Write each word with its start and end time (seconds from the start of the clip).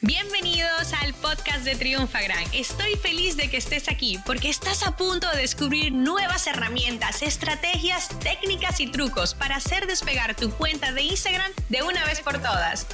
Bienvenidos 0.00 0.92
al 1.02 1.12
podcast 1.14 1.64
de 1.64 1.74
Triunfagram. 1.74 2.44
Estoy 2.54 2.94
feliz 2.94 3.36
de 3.36 3.50
que 3.50 3.56
estés 3.56 3.88
aquí 3.88 4.16
porque 4.24 4.48
estás 4.48 4.86
a 4.86 4.96
punto 4.96 5.28
de 5.32 5.38
descubrir 5.38 5.92
nuevas 5.92 6.46
herramientas, 6.46 7.20
estrategias, 7.20 8.08
técnicas 8.20 8.78
y 8.78 8.88
trucos 8.88 9.34
para 9.34 9.56
hacer 9.56 9.88
despegar 9.88 10.36
tu 10.36 10.52
cuenta 10.52 10.92
de 10.92 11.02
Instagram 11.02 11.50
de 11.68 11.82
una 11.82 12.04
vez 12.04 12.20
por 12.20 12.34
todas. 12.34 12.86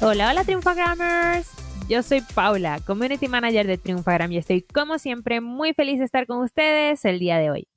Hola, 0.00 0.30
hola 0.30 0.44
Triunfagrammers. 0.44 1.50
Yo 1.88 2.04
soy 2.04 2.20
Paula, 2.20 2.78
Community 2.86 3.26
Manager 3.26 3.66
de 3.66 3.78
Triunfagram 3.78 4.30
y 4.30 4.36
estoy 4.36 4.62
como 4.62 5.00
siempre 5.00 5.40
muy 5.40 5.74
feliz 5.74 5.98
de 5.98 6.04
estar 6.04 6.28
con 6.28 6.38
ustedes 6.38 7.04
el 7.04 7.18
día 7.18 7.38
de 7.38 7.50
hoy. 7.50 7.68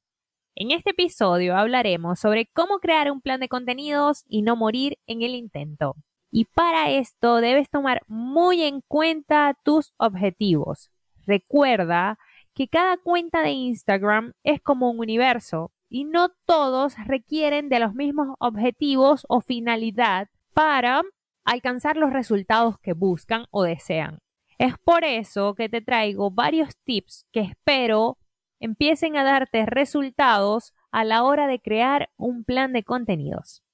En 0.54 0.70
este 0.70 0.92
episodio 0.92 1.58
hablaremos 1.58 2.20
sobre 2.20 2.46
cómo 2.46 2.78
crear 2.78 3.10
un 3.10 3.22
plan 3.22 3.40
de 3.40 3.50
contenidos 3.50 4.24
y 4.28 4.44
no 4.44 4.56
morir 4.56 5.00
en 5.08 5.24
el 5.24 5.34
intento. 5.34 5.96
Y 6.38 6.44
para 6.44 6.90
esto 6.92 7.38
debes 7.38 7.70
tomar 7.70 8.02
muy 8.08 8.62
en 8.62 8.82
cuenta 8.90 9.58
tus 9.64 9.94
objetivos. 9.96 10.92
Recuerda 11.26 12.20
que 12.54 12.68
cada 12.68 12.98
cuenta 12.98 13.42
de 13.42 13.52
Instagram 13.52 14.34
es 14.44 14.60
como 14.60 14.92
un 14.92 15.00
universo 15.00 15.72
y 15.88 16.04
no 16.04 16.34
todos 16.46 16.96
requieren 17.06 17.70
de 17.70 17.80
los 17.80 17.94
mismos 17.96 18.36
objetivos 18.40 19.26
o 19.30 19.40
finalidad 19.40 20.28
para 20.54 21.04
alcanzar 21.46 21.96
los 21.96 22.12
resultados 22.12 22.80
que 22.80 22.92
buscan 22.92 23.46
o 23.50 23.64
desean. 23.64 24.20
Es 24.58 24.74
por 24.84 25.06
eso 25.06 25.56
que 25.56 25.70
te 25.70 25.80
traigo 25.80 26.32
varios 26.32 26.76
tips 26.84 27.26
que 27.32 27.40
espero 27.40 28.18
empiecen 28.60 29.16
a 29.16 29.24
darte 29.24 29.66
resultados 29.66 30.74
a 30.92 31.06
la 31.06 31.24
hora 31.24 31.48
de 31.48 31.62
crear 31.62 32.10
un 32.18 32.44
plan 32.44 32.74
de 32.74 32.84
contenidos. 32.84 33.65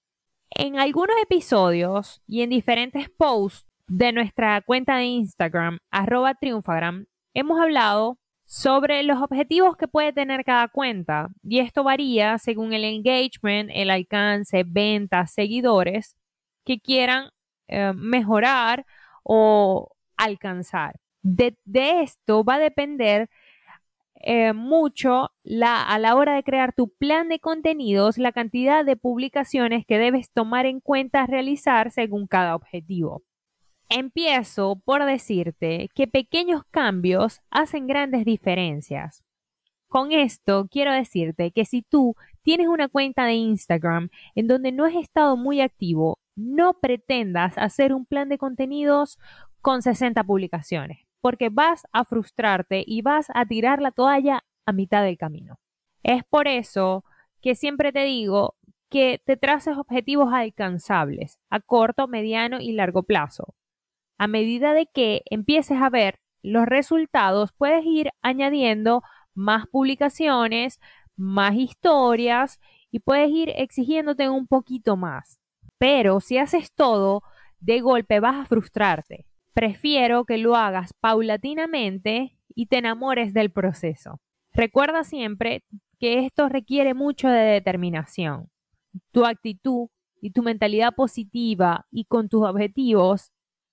En 0.51 0.77
algunos 0.77 1.15
episodios 1.23 2.21
y 2.27 2.41
en 2.41 2.49
diferentes 2.49 3.09
posts 3.09 3.65
de 3.87 4.11
nuestra 4.11 4.61
cuenta 4.61 4.97
de 4.97 5.05
Instagram, 5.05 5.79
arroba 5.91 6.35
triunfagram, 6.35 7.05
hemos 7.33 7.59
hablado 7.59 8.19
sobre 8.45 9.03
los 9.03 9.21
objetivos 9.21 9.77
que 9.77 9.87
puede 9.87 10.11
tener 10.11 10.43
cada 10.43 10.67
cuenta 10.67 11.29
y 11.41 11.59
esto 11.59 11.85
varía 11.85 12.37
según 12.37 12.73
el 12.73 12.83
engagement, 12.83 13.69
el 13.73 13.89
alcance, 13.89 14.63
ventas, 14.67 15.33
seguidores 15.33 16.17
que 16.65 16.79
quieran 16.79 17.29
eh, 17.69 17.93
mejorar 17.95 18.85
o 19.23 19.89
alcanzar. 20.17 20.99
de, 21.23 21.55
esto 22.01 22.43
va 22.43 22.55
a 22.55 22.59
depender 22.59 23.29
eh, 24.23 24.53
mucho 24.53 25.31
a 25.63 25.99
la 25.99 26.15
hora 26.15 26.35
de 26.35 26.43
crear 26.43 26.73
tu 26.73 26.89
plan 26.89 27.29
de 27.29 27.39
contenidos, 27.39 28.17
la 28.17 28.31
cantidad 28.31 28.85
de 28.85 28.95
publicaciones 28.95 29.85
que 29.85 29.97
debes 29.97 30.31
tomar 30.31 30.65
en 30.65 30.79
cuenta 30.79 31.25
realizar 31.25 31.91
según 31.91 32.27
cada 32.27 32.55
objetivo. 32.55 33.23
Empiezo 33.89 34.81
por 34.85 35.05
decirte 35.05 35.89
que 35.93 36.07
pequeños 36.07 36.63
cambios 36.71 37.41
hacen 37.49 37.87
grandes 37.87 38.25
diferencias. 38.25 39.23
Con 39.87 40.13
esto 40.13 40.67
quiero 40.71 40.93
decirte 40.93 41.51
que 41.51 41.65
si 41.65 41.81
tú 41.81 42.15
tienes 42.43 42.67
una 42.67 42.87
cuenta 42.87 43.25
de 43.25 43.33
Instagram 43.33 44.09
en 44.35 44.47
donde 44.47 44.71
no 44.71 44.85
has 44.85 44.95
estado 44.95 45.35
muy 45.35 45.59
activo, 45.61 46.19
no 46.35 46.79
pretendas 46.79 47.57
hacer 47.57 47.93
un 47.93 48.05
plan 48.05 48.29
de 48.29 48.37
contenidos 48.37 49.19
con 49.61 49.81
60 49.81 50.23
publicaciones 50.23 51.10
porque 51.21 51.49
vas 51.49 51.87
a 51.91 52.03
frustrarte 52.03 52.83
y 52.85 53.01
vas 53.01 53.27
a 53.33 53.45
tirar 53.45 53.81
la 53.81 53.91
toalla 53.91 54.43
a 54.65 54.73
mitad 54.73 55.03
del 55.03 55.17
camino. 55.17 55.59
Es 56.03 56.23
por 56.23 56.47
eso 56.47 57.05
que 57.41 57.55
siempre 57.55 57.91
te 57.91 58.03
digo 58.03 58.55
que 58.89 59.21
te 59.25 59.37
traces 59.37 59.77
objetivos 59.77 60.33
alcanzables 60.33 61.39
a 61.49 61.59
corto, 61.59 62.07
mediano 62.07 62.59
y 62.59 62.73
largo 62.73 63.03
plazo. 63.03 63.55
A 64.17 64.27
medida 64.27 64.73
de 64.73 64.87
que 64.87 65.21
empieces 65.29 65.81
a 65.81 65.89
ver 65.89 66.19
los 66.43 66.65
resultados, 66.65 67.53
puedes 67.53 67.85
ir 67.85 68.09
añadiendo 68.21 69.03
más 69.33 69.67
publicaciones, 69.67 70.79
más 71.15 71.55
historias 71.55 72.59
y 72.91 72.99
puedes 72.99 73.29
ir 73.29 73.49
exigiéndote 73.55 74.29
un 74.29 74.47
poquito 74.47 74.97
más. 74.97 75.39
Pero 75.77 76.19
si 76.19 76.37
haces 76.37 76.73
todo, 76.73 77.23
de 77.59 77.79
golpe 77.79 78.19
vas 78.19 78.35
a 78.35 78.45
frustrarte 78.45 79.25
Prefiero 79.53 80.25
que 80.25 80.37
lo 80.37 80.55
hagas 80.55 80.93
paulatinamente 80.93 82.37
y 82.55 82.67
te 82.67 82.77
enamores 82.77 83.33
del 83.33 83.51
proceso. 83.51 84.21
Recuerda 84.53 85.03
siempre 85.03 85.63
que 85.99 86.25
esto 86.25 86.49
requiere 86.49 86.93
mucho 86.93 87.27
de 87.27 87.41
determinación. 87.41 88.49
Tu 89.11 89.25
actitud 89.25 89.89
y 90.21 90.31
tu 90.31 90.43
mentalidad 90.43 90.93
positiva 90.93 91.87
y 91.91 92.05
con 92.05 92.29
tus 92.29 92.43
objetivos 92.43 93.31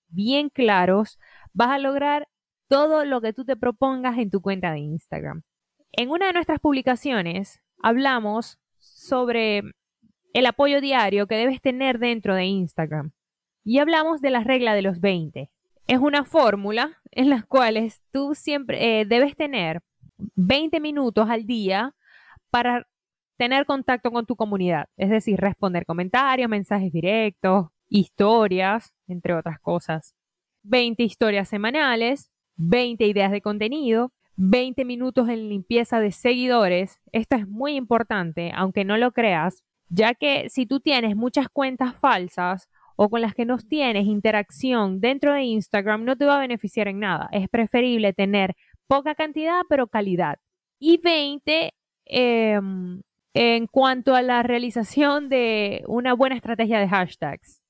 bien 0.09 0.49
claros, 0.49 1.19
vas 1.53 1.71
a 1.71 1.79
lograr 1.79 2.29
todo 2.69 3.05
lo 3.05 3.21
que 3.21 3.33
tú 3.33 3.45
te 3.45 3.57
propongas 3.57 4.19
en 4.19 4.31
tu 4.31 4.41
cuenta 4.41 4.73
de 4.73 4.81
Instagram. 4.81 5.43
En 5.93 6.11
una 6.11 6.27
de 6.27 6.33
nuestras 6.33 6.61
publicaciones 6.61 7.61
hablamos 7.83 8.59
sobre 8.79 9.63
el 10.33 10.47
apoyo 10.47 10.81
diario 10.81 11.27
que 11.27 11.37
debes 11.37 11.61
tener 11.61 11.99
dentro 11.99 12.35
de 12.35 12.45
Instagram 12.45 13.13
y 13.65 13.79
hablamos 13.79 14.21
de 14.21 14.31
la 14.31 14.45
regla 14.45 14.75
de 14.75 14.83
los 14.83 15.01
20 15.01 15.51
es 15.89 15.99
una 15.99 16.25
fórmula 16.25 16.99
en 17.11 17.31
la 17.31 17.43
cual 17.43 17.93
tú 18.13 18.35
siempre 18.35 19.01
eh, 19.01 19.05
debes 19.07 19.35
tener 19.35 19.81
20 20.37 20.81
minutos 20.81 21.29
al 21.31 21.47
día 21.47 21.95
para 22.51 22.87
tener 23.39 23.65
contacto 23.65 24.11
con 24.11 24.27
tu 24.27 24.37
comunidad, 24.37 24.87
es 24.97 25.11
decir, 25.11 25.41
responder 25.41 25.87
comentarios, 25.87 26.51
mensajes 26.51 26.93
directos, 26.93 27.69
historias, 27.89 28.93
entre 29.07 29.35
otras 29.35 29.61
cosas. 29.61 30.15
20 30.65 31.03
historias 31.03 31.49
semanales, 31.49 32.31
20 32.57 33.07
ideas 33.07 33.31
de 33.31 33.41
contenido, 33.41 34.13
20 34.37 34.85
minutos 34.85 35.29
en 35.29 35.49
limpieza 35.49 36.01
de 36.01 36.13
seguidores. 36.13 37.01
Esto 37.13 37.37
es 37.37 37.49
muy 37.49 37.77
importante, 37.77 38.53
aunque 38.55 38.85
no 38.85 38.99
lo 38.99 39.13
creas, 39.13 39.65
ya 39.89 40.15
que 40.15 40.51
si 40.51 40.67
tú 40.67 40.81
tienes 40.81 41.17
muchas 41.17 41.49
cuentas 41.49 41.95
falsas 41.97 42.69
o 43.01 43.09
con 43.09 43.21
las 43.21 43.33
que 43.33 43.45
no 43.45 43.59
tienes 43.59 44.07
interacción 44.07 45.01
dentro 45.01 45.33
de 45.33 45.45
Instagram 45.45 46.05
no 46.05 46.17
te 46.17 46.25
va 46.25 46.37
a 46.37 46.41
beneficiar 46.41 46.89
en 46.89 46.99
nada. 46.99 47.29
Es 47.31 47.49
preferible 47.49 48.13
tener 48.13 48.57
poca 48.89 49.15
cantidad 49.15 49.63
pero 49.69 49.87
calidad. 49.87 50.41
Y 50.81 50.99
20 50.99 51.75
em, 52.07 53.01
en 53.35 53.67
cuanto 53.69 54.17
a 54.17 54.23
la 54.23 54.43
realización 54.43 55.29
de 55.29 55.85
una 55.87 56.13
buena 56.13 56.35
estrategia 56.35 56.81
de 56.81 56.89
hashtags. 56.89 57.63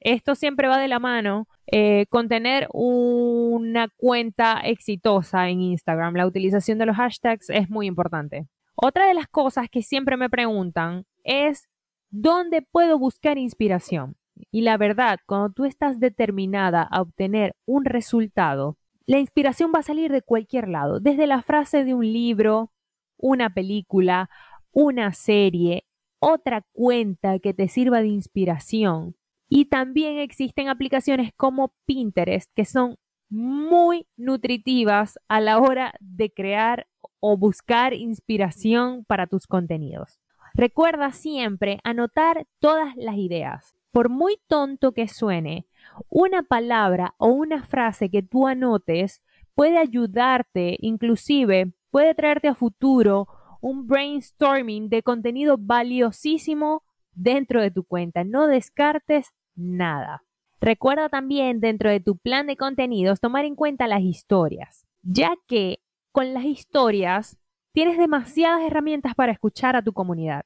Esto 0.00 0.34
siempre 0.34 0.68
va 0.68 0.76
de 0.76 0.88
la 0.88 0.98
mano 0.98 1.48
eh, 1.66 2.04
con 2.10 2.28
tener 2.28 2.68
una 2.74 3.88
cuenta 3.96 4.60
exitosa 4.64 5.48
en 5.48 5.62
Instagram. 5.62 6.14
La 6.14 6.26
utilización 6.26 6.76
de 6.76 6.84
los 6.84 6.96
hashtags 6.96 7.48
es 7.48 7.70
muy 7.70 7.86
importante. 7.86 8.48
Otra 8.74 9.06
de 9.06 9.14
las 9.14 9.28
cosas 9.28 9.70
que 9.70 9.80
siempre 9.80 10.18
me 10.18 10.28
preguntan 10.28 11.06
es, 11.22 11.70
¿dónde 12.10 12.60
puedo 12.60 12.98
buscar 12.98 13.38
inspiración? 13.38 14.16
Y 14.50 14.62
la 14.62 14.76
verdad, 14.76 15.18
cuando 15.26 15.50
tú 15.50 15.64
estás 15.64 16.00
determinada 16.00 16.82
a 16.82 17.02
obtener 17.02 17.56
un 17.66 17.84
resultado, 17.84 18.76
la 19.06 19.18
inspiración 19.18 19.72
va 19.74 19.80
a 19.80 19.84
salir 19.84 20.10
de 20.10 20.22
cualquier 20.22 20.68
lado, 20.68 21.00
desde 21.00 21.26
la 21.26 21.42
frase 21.42 21.84
de 21.84 21.94
un 21.94 22.12
libro, 22.12 22.72
una 23.16 23.50
película, 23.50 24.30
una 24.72 25.12
serie, 25.12 25.84
otra 26.18 26.64
cuenta 26.72 27.38
que 27.38 27.52
te 27.54 27.68
sirva 27.68 28.00
de 28.00 28.08
inspiración. 28.08 29.16
Y 29.48 29.66
también 29.66 30.18
existen 30.18 30.68
aplicaciones 30.68 31.32
como 31.36 31.74
Pinterest 31.84 32.50
que 32.54 32.64
son 32.64 32.96
muy 33.28 34.06
nutritivas 34.16 35.18
a 35.28 35.40
la 35.40 35.58
hora 35.58 35.94
de 36.00 36.32
crear 36.32 36.86
o 37.20 37.36
buscar 37.36 37.94
inspiración 37.94 39.04
para 39.04 39.26
tus 39.26 39.46
contenidos. 39.46 40.20
Recuerda 40.54 41.10
siempre 41.12 41.78
anotar 41.84 42.46
todas 42.60 42.94
las 42.96 43.16
ideas. 43.16 43.74
Por 43.94 44.08
muy 44.08 44.40
tonto 44.48 44.90
que 44.90 45.06
suene, 45.06 45.68
una 46.08 46.42
palabra 46.42 47.14
o 47.16 47.28
una 47.28 47.62
frase 47.64 48.10
que 48.10 48.24
tú 48.24 48.48
anotes 48.48 49.22
puede 49.54 49.78
ayudarte, 49.78 50.76
inclusive 50.80 51.72
puede 51.92 52.12
traerte 52.16 52.48
a 52.48 52.56
futuro 52.56 53.28
un 53.60 53.86
brainstorming 53.86 54.88
de 54.88 55.04
contenido 55.04 55.58
valiosísimo 55.60 56.82
dentro 57.12 57.62
de 57.62 57.70
tu 57.70 57.84
cuenta. 57.84 58.24
No 58.24 58.48
descartes 58.48 59.32
nada. 59.54 60.24
Recuerda 60.60 61.08
también 61.08 61.60
dentro 61.60 61.88
de 61.88 62.00
tu 62.00 62.16
plan 62.16 62.48
de 62.48 62.56
contenidos 62.56 63.20
tomar 63.20 63.44
en 63.44 63.54
cuenta 63.54 63.86
las 63.86 64.00
historias, 64.00 64.88
ya 65.02 65.36
que 65.46 65.78
con 66.10 66.34
las 66.34 66.46
historias 66.46 67.38
tienes 67.70 67.96
demasiadas 67.96 68.62
herramientas 68.62 69.14
para 69.14 69.30
escuchar 69.30 69.76
a 69.76 69.82
tu 69.82 69.92
comunidad. 69.92 70.44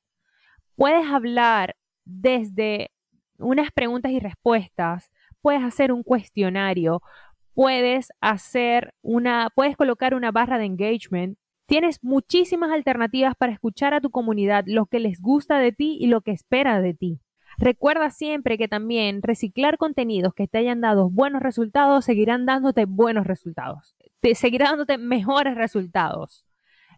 Puedes 0.77 1.07
hablar 1.07 1.77
desde 2.05 2.91
unas 3.39 3.71
preguntas 3.73 4.13
y 4.13 4.21
respuestas, 4.21 5.11
puedes 5.41 5.63
hacer 5.63 5.93
un 5.93 6.03
cuestionario, 6.03 7.03
puedes 7.55 8.13
hacer 8.21 8.95
una, 9.03 9.51
puedes 9.55 9.77
colocar 9.77 10.15
una 10.15 10.31
barra 10.31 10.59
de 10.59 10.67
engagement. 10.67 11.39
Tienes 11.67 12.03
muchísimas 12.03 12.71
alternativas 12.71 13.35
para 13.37 13.53
escuchar 13.53 13.95
a 13.95 14.01
tu 14.01 14.11
comunidad 14.11 14.65
lo 14.67 14.87
que 14.87 15.01
les 15.01 15.21
gusta 15.21 15.59
de 15.59 15.73
ti 15.73 15.97
y 16.01 16.07
lo 16.07 16.21
que 16.21 16.33
espera 16.33 16.81
de 16.81 16.95
ti. 16.95 17.21
Recuerda 17.59 18.11
siempre 18.11 18.57
que 18.59 18.69
también 18.69 19.23
reciclar 19.23 19.79
contenidos 19.79 20.35
que 20.35 20.47
te 20.47 20.59
hayan 20.59 20.81
dado 20.81 21.11
buenos 21.11 21.43
resultados 21.43 22.05
seguirán 22.05 22.47
dándote 22.47 22.85
buenos 22.85 23.27
resultados. 23.27 23.97
Te 24.21 24.35
seguirá 24.37 24.67
dándote 24.67 24.97
mejores 24.97 25.57
resultados. 25.57 26.47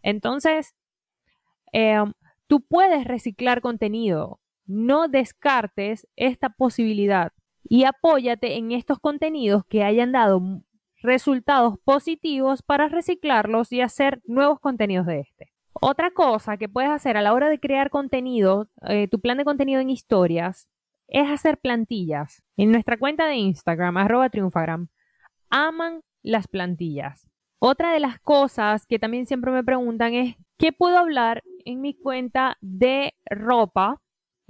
Entonces, 0.03 0.75
em, 1.71 2.13
tú 2.47 2.61
puedes 2.61 3.05
reciclar 3.05 3.61
contenido. 3.61 4.40
No 4.71 5.09
descartes 5.09 6.07
esta 6.15 6.47
posibilidad 6.49 7.33
y 7.63 7.83
apóyate 7.83 8.55
en 8.55 8.71
estos 8.71 8.99
contenidos 8.99 9.65
que 9.65 9.83
hayan 9.83 10.13
dado 10.13 10.41
resultados 11.01 11.75
positivos 11.83 12.61
para 12.61 12.87
reciclarlos 12.87 13.73
y 13.73 13.81
hacer 13.81 14.21
nuevos 14.25 14.61
contenidos 14.61 15.05
de 15.07 15.19
este. 15.19 15.51
Otra 15.73 16.11
cosa 16.11 16.55
que 16.55 16.69
puedes 16.69 16.89
hacer 16.89 17.17
a 17.17 17.21
la 17.21 17.33
hora 17.33 17.49
de 17.49 17.59
crear 17.59 17.89
contenido, 17.89 18.69
eh, 18.87 19.09
tu 19.09 19.19
plan 19.19 19.37
de 19.37 19.43
contenido 19.43 19.81
en 19.81 19.89
historias, 19.89 20.69
es 21.09 21.29
hacer 21.29 21.57
plantillas. 21.57 22.41
En 22.55 22.71
nuestra 22.71 22.97
cuenta 22.97 23.25
de 23.25 23.35
Instagram, 23.35 23.97
arroba 23.97 24.29
triunfagram, 24.29 24.87
aman 25.49 26.01
las 26.23 26.47
plantillas. 26.47 27.27
Otra 27.59 27.91
de 27.91 27.99
las 27.99 28.21
cosas 28.21 28.85
que 28.85 28.99
también 28.99 29.25
siempre 29.25 29.51
me 29.51 29.65
preguntan 29.65 30.13
es, 30.13 30.37
¿qué 30.57 30.71
puedo 30.71 30.97
hablar 30.97 31.43
en 31.65 31.81
mi 31.81 31.93
cuenta 31.93 32.57
de 32.61 33.13
ropa, 33.25 34.01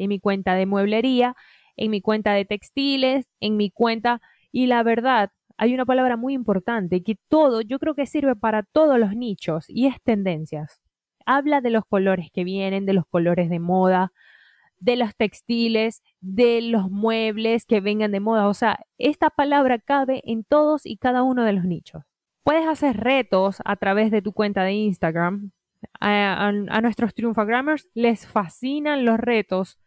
en 0.03 0.09
mi 0.09 0.19
cuenta 0.19 0.56
de 0.56 0.65
mueblería, 0.65 1.36
en 1.77 1.92
mi 1.92 2.01
cuenta 2.01 2.33
de 2.33 2.45
textiles, 2.45 3.27
en 3.39 3.57
mi 3.57 3.71
cuenta... 3.71 4.21
Y 4.53 4.68
la 4.68 4.83
verdad, 4.83 5.31
hay 5.57 5.74
una 5.74 5.86
palabra 5.86 6.18
muy 6.18 6.33
importante 6.33 7.03
que 7.03 7.15
todo, 7.30 7.62
yo 7.62 7.80
creo 7.80 7.95
que 7.95 8.06
sirve 8.06 8.36
para 8.36 8.63
todos 8.63 9.00
los 9.00 9.15
nichos 9.15 9.65
y 9.69 9.88
es 9.88 9.95
tendencias. 10.03 10.81
Habla 11.25 11.62
de 11.62 11.69
los 11.69 11.86
colores 11.86 12.30
que 12.33 12.44
vienen, 12.44 12.86
de 12.86 12.94
los 12.94 13.06
colores 13.07 13.50
de 13.50 13.59
moda, 13.59 14.12
de 14.81 14.95
los 14.95 15.15
textiles, 15.15 16.01
de 16.19 16.62
los 16.62 16.89
muebles 16.89 17.65
que 17.65 17.80
vengan 17.80 18.12
de 18.12 18.19
moda. 18.19 18.48
O 18.48 18.53
sea, 18.53 18.80
esta 18.98 19.30
palabra 19.30 19.80
cabe 19.80 20.21
en 20.25 20.44
todos 20.44 20.86
y 20.86 20.98
cada 20.98 21.24
uno 21.24 21.45
de 21.45 21.53
los 21.53 21.63
nichos. 21.63 22.03
Puedes 22.44 22.68
hacer 22.68 22.98
retos 22.98 23.62
a 23.63 23.75
través 23.75 24.12
de 24.12 24.21
tu 24.21 24.33
cuenta 24.33 24.63
de 24.63 24.74
Instagram. 24.74 25.51
A, 26.00 26.51
nuestros 26.81 27.13
Triunfagrammers 27.13 27.88
les 27.94 28.27
fascinan 28.27 29.06
los 29.06 29.19
retos, 29.19 29.80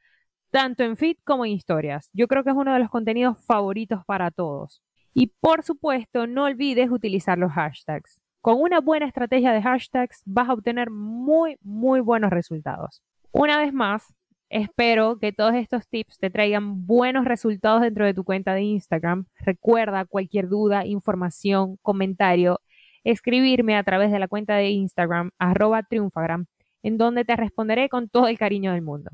tanto 0.55 0.85
en 0.85 0.97
feed 0.97 1.17
como 1.25 1.45
en 1.45 1.51
historias. 1.51 2.09
Yo 2.13 2.29
creo 2.29 2.45
que 2.45 2.51
es 2.51 2.57
uno 2.57 2.73
de 2.73 2.79
los 2.79 2.89
contenidos 2.89 3.45
favoritos 3.45 4.05
para 4.07 4.31
todos. 4.31 4.85
Y 5.13 5.33
por 5.41 5.65
supuesto, 5.65 6.29
no 6.29 6.45
olvides 6.45 6.93
utilizar 6.93 7.37
los 7.39 7.51
hashtags. 7.51 8.21
Con 8.41 8.61
una 8.61 8.79
buena 8.79 9.07
estrategia 9.07 9.53
de 9.53 9.61
hashtags 9.61 10.23
vas 10.25 10.49
a 10.49 10.53
obtener 10.53 10.91
muy, 10.91 11.57
muy 11.61 11.99
buenos 11.99 12.31
resultados. 12.31 13.03
Una 13.33 13.59
vez 13.59 13.73
más, 13.73 14.15
espero 14.49 15.19
que 15.19 15.33
todos 15.33 15.55
estos 15.55 15.89
tips 15.89 16.19
te 16.19 16.31
traigan 16.31 16.87
buenos 16.87 17.25
resultados 17.25 17.81
dentro 17.81 18.07
de 18.07 18.15
tu 18.15 18.23
cuenta 18.23 18.55
de 18.55 18.63
Instagram. 18.63 19.27
Recuerda 19.41 20.05
cualquier 20.05 20.49
duda, 20.49 20.87
información, 20.87 21.79
comentario, 21.83 22.61
escribirme 23.03 23.77
a 23.77 23.83
través 23.83 24.13
de 24.13 24.21
la 24.21 24.29
cuenta 24.29 24.55
de 24.55 24.71
Instagram, 24.71 25.33
arroba 25.37 25.83
triunfagram, 25.83 26.47
en 26.85 26.97
donde 26.97 27.25
te 27.25 27.35
responderé 27.35 27.89
con 27.89 28.09
todo 28.09 28.29
el 28.29 28.39
cariño 28.39 28.73
del 28.73 28.83
mundo. 28.83 29.11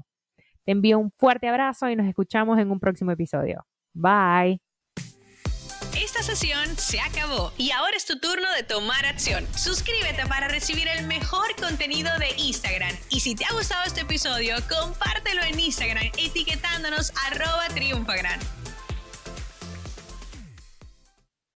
Te 0.65 0.73
envío 0.73 0.99
un 0.99 1.11
fuerte 1.19 1.49
abrazo 1.49 1.89
y 1.89 1.97
nos 1.97 2.07
escuchamos 2.07 2.59
en 2.59 2.71
un 2.71 2.81
próximo 2.81 3.11
episodio. 3.11 3.67
Bye. 3.93 4.61
Esta 5.97 6.23
sesión 6.23 6.77
se 6.77 7.01
acabó 7.01 7.53
y 7.57 7.73
ahora 7.73 7.97
es 7.97 8.07
tu 8.07 8.19
turno 8.19 8.51
de 8.53 8.63
tomar 8.63 9.05
acción. 9.07 9.47
Suscríbete 9.57 10.27
para 10.27 10.49
recibir 10.49 10.87
el 10.89 11.07
mejor 11.07 11.55
contenido 11.61 12.11
de 12.19 12.29
Instagram. 12.37 12.95
Y 13.11 13.21
si 13.21 13.35
te 13.35 13.45
ha 13.45 13.53
gustado 13.53 13.85
este 13.85 14.03
episodio, 14.03 14.57
compártelo 14.69 15.43
en 15.43 15.59
Instagram 15.59 16.07
etiquetándonos 16.17 17.13
arroba 17.27 17.67
triunfagran. 17.75 18.39